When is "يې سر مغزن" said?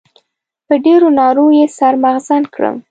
1.57-2.43